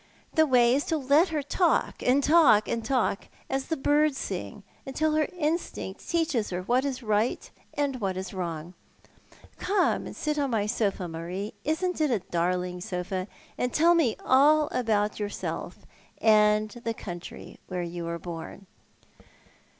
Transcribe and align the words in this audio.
The 0.33 0.47
way 0.47 0.73
is 0.73 0.83
to 0.85 0.97
let 0.97 1.27
her 1.27 1.43
talk 1.43 2.01
and 2.01 2.23
talk 2.23 2.67
and 2.67 2.83
talk, 2.83 3.27
as 3.51 3.67
the 3.67 3.77
birds 3.77 4.17
sing, 4.17 4.63
until 4.83 5.13
her 5.13 5.27
instinct 5.37 6.09
teaches 6.09 6.49
her 6.49 6.63
what 6.63 6.83
is 6.85 7.03
right 7.03 7.47
and 7.75 8.01
what 8.01 8.17
is 8.17 8.33
wrong. 8.33 8.73
Come 9.59 10.07
and 10.07 10.15
sit 10.15 10.39
on 10.39 10.49
my 10.49 10.65
sofa, 10.65 11.07
Marie— 11.07 11.53
isn't 11.71 12.01
it 12.01 12.09
a 12.09 12.17
darling 12.17 12.81
sofa?— 12.81 13.27
and 13.59 13.71
tell 13.71 13.93
me 13.93 14.15
all 14.25 14.69
about 14.71 15.19
yourself, 15.19 15.85
and 16.17 16.71
the 16.83 16.95
country 16.95 17.59
where 17.67 17.83
you 17.83 18.05
were 18.05 18.17
born." 18.17 18.65